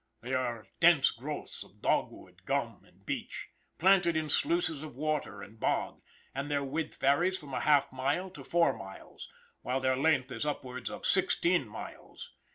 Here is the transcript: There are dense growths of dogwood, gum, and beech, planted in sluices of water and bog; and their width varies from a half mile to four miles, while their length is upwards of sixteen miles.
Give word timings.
There 0.21 0.39
are 0.39 0.65
dense 0.79 1.11
growths 1.11 1.61
of 1.63 1.79
dogwood, 1.79 2.43
gum, 2.45 2.83
and 2.85 3.05
beech, 3.05 3.49
planted 3.77 4.17
in 4.17 4.29
sluices 4.29 4.81
of 4.81 4.95
water 4.95 5.43
and 5.43 5.59
bog; 5.59 6.01
and 6.33 6.49
their 6.49 6.63
width 6.63 6.99
varies 6.99 7.37
from 7.37 7.53
a 7.53 7.59
half 7.59 7.91
mile 7.91 8.31
to 8.31 8.43
four 8.43 8.75
miles, 8.75 9.29
while 9.61 9.79
their 9.79 9.95
length 9.95 10.31
is 10.31 10.43
upwards 10.43 10.89
of 10.89 11.05
sixteen 11.05 11.67
miles. 11.69 12.31